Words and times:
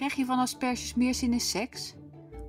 Krijg 0.00 0.14
je 0.14 0.24
van 0.24 0.38
asperges 0.38 0.94
meer 0.94 1.14
zin 1.14 1.32
in 1.32 1.40
seks? 1.40 1.94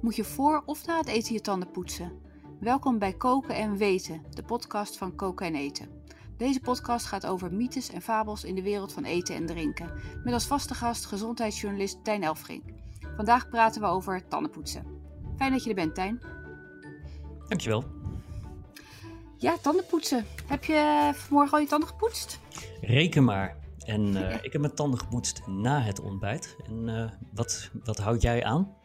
Moet 0.02 0.16
je 0.16 0.24
voor 0.24 0.64
of 0.66 0.86
na 0.86 0.98
het 0.98 1.08
eten 1.08 1.34
je 1.34 1.42
tanden 1.42 1.72
poetsen? 1.72 2.12
Welkom 2.60 3.00
bij 3.00 3.14
Koken 3.14 3.56
en 3.56 3.78
Weten, 3.78 4.22
de 4.30 4.44
podcast 4.44 4.98
van 4.98 5.16
Koken 5.16 5.46
en 5.46 5.56
Eten. 5.56 5.90
Deze 6.38 6.60
podcast 6.60 7.06
gaat 7.06 7.26
over 7.26 7.54
mythes 7.54 7.90
en 7.90 8.02
fabels 8.02 8.44
in 8.44 8.56
de 8.56 8.62
wereld 8.62 8.94
van 8.94 9.04
eten 9.04 9.36
en 9.36 9.46
drinken. 9.46 9.92
Met 10.24 10.34
als 10.34 10.48
vaste 10.48 10.74
gast 10.74 11.06
gezondheidsjournalist 11.06 12.04
Tijn 12.04 12.24
Elfrink. 12.24 12.64
Vandaag 13.16 13.50
praten 13.50 13.82
we 13.82 13.88
over 13.88 14.28
tandenpoetsen. 14.28 14.86
Fijn 15.38 15.52
dat 15.52 15.64
je 15.64 15.70
er 15.70 15.76
bent, 15.76 15.96
Tijn. 15.96 16.22
Dankjewel. 17.48 17.84
Ja, 19.38 19.58
tandenpoetsen. 19.62 20.26
Heb 20.48 20.64
je 20.64 21.12
vanmorgen 21.14 21.54
al 21.54 21.60
je 21.60 21.68
tanden 21.68 21.90
gepoetst? 21.90 22.40
Reken 22.82 23.24
maar. 23.24 23.61
En 23.84 24.08
uh, 24.08 24.34
ik 24.42 24.52
heb 24.52 24.62
mijn 24.62 24.76
tanden 24.76 25.00
gepoetst 25.00 25.48
na 25.48 25.82
het 25.82 26.00
ontbijt. 26.00 26.56
En 26.66 26.88
uh, 26.88 27.10
wat, 27.34 27.72
wat 27.84 27.98
houd 27.98 28.22
jij 28.22 28.44
aan? 28.44 28.76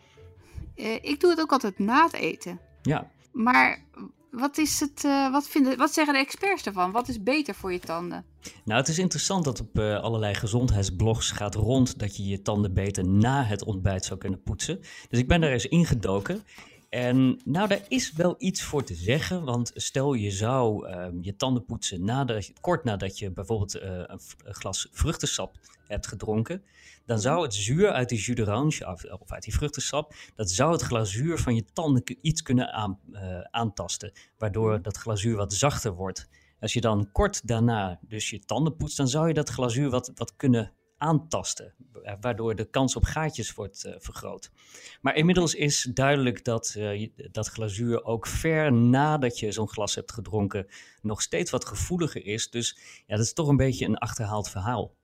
Uh, 0.77 0.95
ik 0.95 1.21
doe 1.21 1.31
het 1.31 1.41
ook 1.41 1.53
altijd 1.53 1.79
na 1.79 2.05
het 2.05 2.13
eten. 2.13 2.61
Ja. 2.83 3.11
Maar 3.33 3.85
wat, 4.31 4.59
is 4.59 4.81
het, 4.81 5.03
wat, 5.31 5.49
vinden, 5.49 5.79
wat 5.79 5.93
zeggen 5.93 6.15
de 6.15 6.21
experts 6.21 6.67
ervan? 6.67 6.93
Wat 6.93 7.09
is 7.09 7.23
beter 7.23 7.55
voor 7.55 7.73
je 7.73 7.79
tanden? 7.79 8.25
Nou, 8.65 8.81
het 8.81 8.89
is 8.89 8.99
interessant 8.99 9.45
dat 9.45 9.61
op 9.61 9.79
allerlei 9.79 10.35
gezondheidsblogs 10.35 11.31
gaat 11.31 11.55
rond 11.55 11.99
dat 11.99 12.17
je 12.17 12.25
je 12.25 12.43
tanden 12.43 12.75
beter 12.75 13.09
na 13.09 13.43
het 13.43 13.65
ontbijt 13.65 14.05
zou 14.05 14.19
kunnen 14.19 14.43
poetsen. 14.43 14.81
Dus 15.09 15.19
ik 15.19 15.29
ben 15.29 15.41
daar 15.41 15.53
eens 15.53 15.67
ingedoken. 15.67 16.43
En 16.89 17.41
nou, 17.45 17.69
daar 17.69 17.85
is 17.89 18.13
wel 18.13 18.35
iets 18.39 18.63
voor 18.63 18.85
te 18.85 18.95
zeggen. 18.95 19.45
Want 19.45 19.71
stel 19.75 20.15
je 20.15 20.31
zou 20.31 20.89
uh, 20.89 21.07
je 21.21 21.37
tanden 21.37 21.65
poetsen 21.65 22.05
nadat, 22.05 22.53
kort 22.61 22.85
nadat 22.85 23.19
je 23.19 23.31
bijvoorbeeld 23.31 23.77
uh, 23.77 23.83
een, 23.83 24.21
glas 24.45 24.89
vruchtensap 24.93 25.57
hebt 25.87 26.07
gedronken. 26.07 26.63
Dan 27.05 27.21
zou 27.21 27.43
het 27.43 27.55
zuur 27.55 27.91
uit 27.91 28.09
die 28.09 28.19
jus 28.19 28.37
d'orange, 28.37 28.87
of, 28.87 29.05
of 29.05 29.33
uit 29.33 29.43
die 29.43 29.55
vruchtensap, 29.55 30.15
dat 30.35 30.51
zou 30.51 30.73
het 30.73 30.83
glazuur 30.83 31.39
van 31.39 31.55
je 31.55 31.65
tanden 31.73 32.03
iets 32.21 32.43
kunnen 32.43 32.73
aan, 32.73 32.99
uh, 33.13 33.41
aantasten. 33.41 34.13
Waardoor 34.39 34.83
dat 34.83 34.97
glazuur 34.97 35.37
wat 35.37 35.53
zachter 35.53 35.95
wordt. 35.95 36.29
Als 36.61 36.73
je 36.73 36.81
dan 36.81 37.13
kort 37.13 37.47
daarna 37.47 37.99
dus 38.03 38.31
je 38.31 38.39
tanden 38.39 38.77
poetst, 38.77 38.97
dan 38.97 39.09
zou 39.09 39.29
je 39.29 39.35
dat 39.35 39.49
glazuur 39.49 39.91
wat, 39.91 40.13
wat 40.15 40.37
kunnen 40.37 40.73
aantasten, 40.99 41.75
waardoor 42.21 42.55
de 42.55 42.71
kans 42.71 42.97
op 42.97 43.05
gaatjes 43.05 43.55
wordt 43.55 43.85
uh, 43.87 43.95
vergroot. 43.99 44.51
Maar 45.01 45.15
inmiddels 45.15 45.55
is 45.55 45.91
duidelijk 45.95 46.45
dat 46.45 46.75
uh, 46.79 47.09
dat 47.17 47.49
glazuur 47.49 48.05
ook 48.05 48.27
ver 48.27 48.73
nadat 48.73 49.39
je 49.39 49.53
zo'n 49.53 49.69
glas 49.69 49.95
hebt 49.95 50.13
gedronken 50.13 50.67
nog 51.03 51.23
steeds 51.23 51.51
wat 51.51 51.65
gevoeliger 51.65 52.25
is. 52.27 52.51
Dus 52.51 52.79
ja, 53.07 53.17
dat 53.17 53.25
is 53.25 53.33
toch 53.33 53.49
een 53.49 53.57
beetje 53.57 53.87
een 53.87 53.99
achterhaald 53.99 54.51
verhaal. 54.51 54.95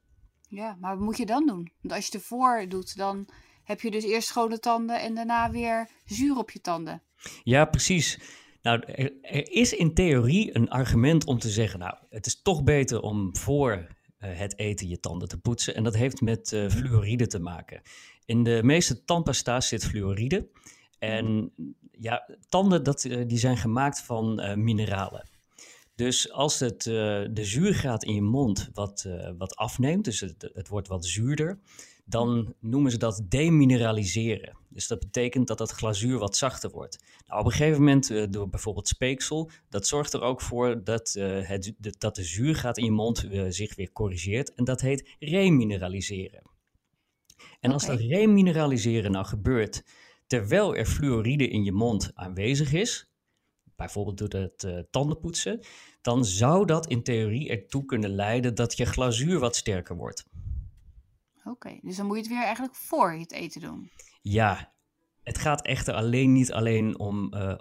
Ja, 0.48 0.76
maar 0.80 0.96
wat 0.96 1.04
moet 1.04 1.16
je 1.16 1.26
dan 1.26 1.46
doen? 1.46 1.72
Want 1.80 1.94
als 1.94 2.06
je 2.06 2.12
het 2.12 2.20
ervoor 2.20 2.66
doet, 2.68 2.96
dan 2.96 3.28
heb 3.64 3.80
je 3.80 3.90
dus 3.90 4.04
eerst 4.04 4.28
schone 4.28 4.58
tanden 4.58 5.00
en 5.00 5.14
daarna 5.14 5.50
weer 5.50 5.88
zuur 6.04 6.36
op 6.36 6.50
je 6.50 6.60
tanden. 6.60 7.02
Ja, 7.42 7.64
precies. 7.64 8.18
Nou, 8.62 8.82
er, 8.86 9.12
er 9.22 9.50
is 9.50 9.72
in 9.72 9.94
theorie 9.94 10.56
een 10.56 10.70
argument 10.70 11.24
om 11.24 11.38
te 11.38 11.50
zeggen, 11.50 11.78
nou, 11.78 11.94
het 12.10 12.26
is 12.26 12.42
toch 12.42 12.62
beter 12.62 13.00
om 13.00 13.36
voor 13.36 13.86
het 14.27 14.59
eten 14.59 14.89
je 14.89 15.01
tanden 15.01 15.28
te 15.28 15.39
poetsen. 15.39 15.75
En 15.75 15.84
dat 15.84 15.95
heeft 15.95 16.20
met 16.20 16.53
uh, 16.53 16.69
fluoride 16.69 17.27
te 17.27 17.39
maken. 17.39 17.83
In 18.25 18.42
de 18.42 18.61
meeste 18.62 19.05
tandpasta's 19.05 19.69
zit 19.69 19.84
fluoride. 19.84 20.48
En 20.98 21.53
ja, 21.91 22.28
tanden 22.48 22.84
dat, 22.84 23.05
uh, 23.05 23.25
die 23.27 23.39
zijn 23.39 23.56
gemaakt 23.56 24.00
van 24.00 24.34
mineralen. 24.65 25.31
Dus 25.95 26.33
als 26.33 26.59
het, 26.59 26.83
de 26.83 27.31
zuurgraad 27.33 28.05
in 28.05 28.15
je 28.15 28.23
mond 28.23 28.70
wat, 28.73 29.09
wat 29.39 29.56
afneemt, 29.56 30.05
dus 30.05 30.20
het, 30.20 30.50
het 30.53 30.69
wordt 30.69 30.89
wat 30.89 31.06
zuurder, 31.06 31.59
dan 32.05 32.55
noemen 32.61 32.91
ze 32.91 32.98
dat 32.98 33.22
demineraliseren. 33.28 34.56
Dus 34.69 34.86
dat 34.86 34.98
betekent 34.98 35.47
dat 35.47 35.58
dat 35.58 35.70
glazuur 35.70 36.19
wat 36.19 36.36
zachter 36.36 36.70
wordt. 36.70 37.05
Nou, 37.27 37.41
op 37.41 37.47
een 37.47 37.53
gegeven 37.53 37.78
moment, 37.78 38.10
uh, 38.10 38.26
door 38.31 38.49
bijvoorbeeld 38.49 38.88
speeksel, 38.88 39.50
dat 39.69 39.87
zorgt 39.87 40.12
er 40.12 40.22
ook 40.22 40.41
voor 40.41 40.84
dat, 40.84 41.15
uh, 41.19 41.49
het, 41.49 41.75
de, 41.78 41.94
dat 41.99 42.15
de 42.15 42.22
zuurgraad 42.22 42.78
in 42.78 42.84
je 42.84 42.91
mond 42.91 43.25
uh, 43.25 43.44
zich 43.49 43.76
weer 43.76 43.93
corrigeert. 43.93 44.54
En 44.54 44.65
dat 44.65 44.81
heet 44.81 45.16
remineraliseren. 45.19 46.43
En 47.60 47.72
als 47.72 47.87
dat 47.87 48.00
remineraliseren 48.00 49.10
nou 49.10 49.26
gebeurt 49.26 49.84
terwijl 50.26 50.76
er 50.76 50.87
fluoride 50.87 51.49
in 51.49 51.65
je 51.65 51.72
mond 51.72 52.10
aanwezig 52.15 52.72
is, 52.72 53.10
bijvoorbeeld 53.76 54.19
door 54.19 54.41
het 54.41 54.87
tandenpoetsen, 54.91 55.60
dan 56.03 56.25
zou 56.25 56.66
dat 56.66 56.87
in 56.87 57.03
theorie 57.03 57.49
ertoe 57.49 57.84
kunnen 57.84 58.10
leiden 58.10 58.55
dat 58.55 58.76
je 58.76 58.84
glazuur 58.84 59.38
wat 59.38 59.56
sterker 59.56 59.97
wordt. 59.97 60.26
Oké, 61.44 61.78
dus 61.82 61.97
dan 61.97 62.06
moet 62.06 62.16
je 62.16 62.22
het 62.22 62.32
weer 62.32 62.42
eigenlijk 62.42 62.75
voor 62.75 63.12
het 63.12 63.32
eten 63.32 63.60
doen. 63.60 63.91
Ja, 64.22 64.72
het 65.22 65.38
gaat 65.38 65.62
echter 65.62 65.94
alleen 65.94 66.32
niet 66.32 66.53
alleen 66.53 66.98
om. 66.98 67.34
Uh, 67.34 67.54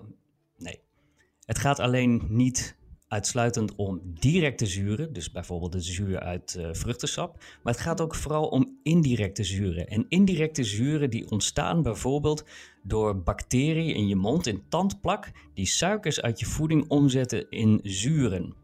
nee. 0.58 0.80
Het 1.46 1.60
gaat 1.60 1.80
alleen 1.80 2.26
niet 2.30 2.80
uitsluitend 3.12 3.76
om 3.76 4.02
directe 4.04 4.66
zuren, 4.66 5.14
dus 5.14 5.32
bijvoorbeeld 5.32 5.72
de 5.72 5.82
zuur 5.82 6.20
uit 6.20 6.56
uh, 6.60 6.70
vruchtensap, 6.72 7.38
maar 7.64 7.74
het 7.74 7.82
gaat 7.82 8.02
ook 8.02 8.16
vooral 8.16 8.48
om 8.48 8.80
indirecte 8.84 9.44
zuren. 9.44 9.88
En 9.88 10.06
indirecte 10.10 10.64
zuren 10.64 11.10
die 11.10 11.30
ontstaan 11.32 11.82
bijvoorbeeld 11.82 12.46
door 12.84 13.22
bacteriën 13.22 13.96
in 13.96 14.08
je 14.08 14.16
mond, 14.16 14.48
in 14.48 14.64
tandplak, 14.70 15.32
die 15.54 15.66
suikers 15.66 16.22
uit 16.22 16.40
je 16.40 16.46
voeding 16.46 16.90
omzetten 16.90 17.50
in 17.50 17.80
zuren. 17.84 18.56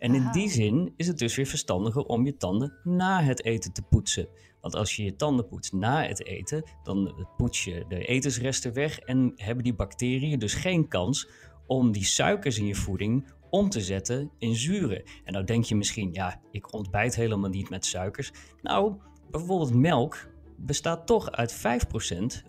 En 0.00 0.14
in 0.14 0.28
die 0.32 0.50
zin 0.50 0.92
is 0.96 1.06
het 1.06 1.18
dus 1.18 1.36
weer 1.36 1.46
verstandiger 1.46 2.02
om 2.02 2.24
je 2.24 2.36
tanden 2.36 2.72
na 2.84 3.22
het 3.22 3.44
eten 3.44 3.72
te 3.72 3.82
poetsen. 3.82 4.28
Want 4.60 4.74
als 4.74 4.96
je 4.96 5.04
je 5.04 5.16
tanden 5.16 5.46
poetst 5.46 5.72
na 5.72 6.06
het 6.06 6.24
eten, 6.24 6.64
dan 6.82 7.26
poets 7.36 7.64
je 7.64 7.84
de 7.88 8.04
etensresten 8.04 8.72
weg 8.72 8.98
en 8.98 9.32
hebben 9.36 9.64
die 9.64 9.74
bacteriën 9.74 10.38
dus 10.38 10.54
geen 10.54 10.88
kans 10.88 11.28
om 11.66 11.92
die 11.92 12.04
suikers 12.04 12.58
in 12.58 12.66
je 12.66 12.74
voeding 12.74 13.28
om 13.50 13.68
te 13.68 13.80
zetten 13.80 14.30
in 14.38 14.54
zuren. 14.54 15.02
En 15.24 15.32
nou 15.32 15.44
denk 15.44 15.64
je 15.64 15.76
misschien, 15.76 16.12
ja, 16.12 16.40
ik 16.50 16.72
ontbijt 16.72 17.14
helemaal 17.14 17.50
niet 17.50 17.70
met 17.70 17.86
suikers. 17.86 18.32
Nou, 18.62 18.94
bijvoorbeeld 19.30 19.74
melk 19.74 20.28
bestaat 20.56 21.06
toch 21.06 21.30
uit 21.30 21.56
5%. 21.56 21.58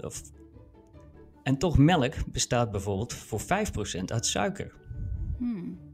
Of, 0.01 0.21
en 1.43 1.57
toch 1.57 1.77
melk 1.77 2.31
bestaat 2.31 2.71
bijvoorbeeld 2.71 3.13
voor 3.13 3.41
5% 3.41 3.45
uit 4.05 4.25
suiker. 4.25 4.73
Hmm. 5.37 5.90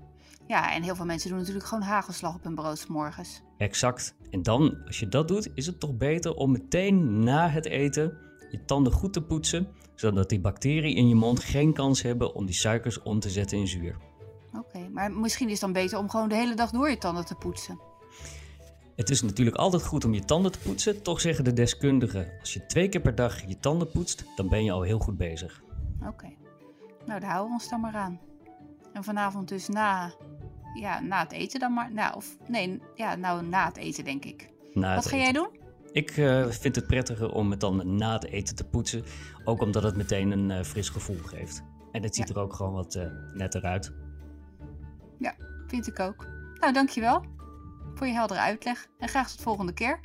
Ja, 0.48 0.74
en 0.74 0.84
heel 0.84 0.96
veel 0.96 1.06
mensen 1.06 1.30
doen 1.30 1.38
natuurlijk 1.38 1.66
gewoon 1.66 1.84
hagelslag 1.84 2.36
op 2.36 2.44
hun 2.44 2.56
brood 2.56 2.88
morgens. 2.88 3.42
Exact. 3.58 4.16
En 4.30 4.44
dan, 4.44 4.78
als 4.86 5.00
je 5.00 5.08
dat 5.08 5.28
doet, 5.28 5.50
is 5.54 5.66
het 5.66 5.80
toch 5.80 5.98
beter 5.98 6.36
om 6.36 6.52
meteen 6.52 7.24
na 7.24 7.50
het 7.50 7.66
eten 7.66 8.18
je 8.52 8.66
tanden 8.66 8.94
goed 8.94 9.14
te 9.14 9.22
poetsen, 9.22 9.68
zodat 9.96 10.30
die 10.30 10.40
bacteriën 10.40 10.96
in 10.96 11.08
je 11.08 11.16
mond 11.16 11.40
geen 11.40 11.74
kans 11.74 12.02
hebben 12.02 12.36
om 12.36 12.46
die 12.46 12.56
suikers 12.56 13.02
om 13.02 13.20
te 13.20 13.30
zetten 13.30 13.58
in 13.58 13.68
zuur. 13.68 13.98
Oké, 14.48 14.58
okay, 14.58 14.88
maar 14.88 15.12
misschien 15.12 15.46
is 15.46 15.52
het 15.52 15.62
dan 15.62 15.74
beter 15.74 15.98
om 15.98 16.10
gewoon 16.10 16.30
de 16.30 16.36
hele 16.36 16.56
dag 16.56 16.72
door 16.72 16.90
je 16.90 16.98
tanden 16.98 17.26
te 17.26 17.36
poetsen. 17.36 17.80
Het 18.96 19.10
is 19.10 19.22
natuurlijk 19.22 19.58
altijd 19.58 19.84
goed 19.84 20.06
om 20.06 20.14
je 20.14 20.26
tanden 20.26 20.52
te 20.52 20.60
poetsen. 20.60 21.04
Toch 21.04 21.22
zeggen 21.22 21.44
de 21.44 21.54
deskundigen, 21.54 22.32
als 22.40 22.54
je 22.54 22.66
twee 22.66 22.90
keer 22.90 23.02
per 23.02 23.16
dag 23.16 23.48
je 23.48 23.58
tanden 23.58 23.92
poetst, 23.92 24.26
dan 24.36 24.50
ben 24.50 24.64
je 24.64 24.72
al 24.72 24.82
heel 24.82 25.00
goed 25.00 25.18
bezig. 25.18 25.62
Oké, 26.00 26.08
okay. 26.10 26.38
nou 27.06 27.20
daar 27.20 27.30
houden 27.30 27.48
we 27.48 27.54
ons 27.62 27.70
dan 27.70 27.80
maar 27.82 27.96
aan. 27.96 28.20
En 28.94 29.04
vanavond 29.04 29.48
dus 29.48 29.68
na, 29.68 30.14
ja, 30.80 31.00
na 31.00 31.20
het 31.20 31.32
eten 31.32 31.60
dan 31.60 31.74
maar. 31.74 31.94
Nou, 31.94 32.16
of 32.16 32.38
nee, 32.48 32.82
ja, 32.96 33.16
nou 33.16 33.46
na 33.46 33.66
het 33.66 33.78
eten 33.78 34.04
denk 34.04 34.26
ik. 34.26 34.50
Na 34.74 34.96
Wat 34.96 35.06
ga 35.06 35.18
eten. 35.18 35.24
jij 35.24 35.32
doen? 35.32 35.66
Ik 35.92 36.18
uh, 36.18 36.48
vind 36.48 36.76
het 36.76 36.88
prettiger 36.88 37.32
om 37.32 37.52
het 37.52 37.60
dan 37.60 37.96
na 37.96 38.14
het 38.14 38.26
eten 38.26 38.56
te 38.56 38.64
poetsen. 38.64 39.04
Ook 39.44 39.62
omdat 39.62 39.84
het 39.84 39.96
meteen 39.96 40.32
een 40.32 40.50
uh, 40.50 40.64
fris 40.64 40.90
gevoel 40.90 41.18
geeft. 41.18 41.64
En 41.92 42.04
het 42.04 42.16
ziet 42.16 42.28
ja. 42.28 42.34
er 42.34 42.42
ook 42.42 42.54
gewoon 42.54 42.74
wat 42.74 42.96
uh, 42.96 43.04
netter 43.34 43.62
uit. 43.64 43.92
Ja, 45.20 45.36
vind 45.68 45.88
ik 45.88 46.00
ook. 46.00 46.26
Nou, 46.60 46.74
dankjewel 46.74 47.26
voor 47.96 48.08
je 48.08 48.14
heldere 48.14 48.40
uitleg. 48.40 48.88
En 49.00 49.08
graag 49.08 49.28
tot 49.28 49.38
de 49.38 49.44
volgende 49.44 49.74
keer. 49.74 50.00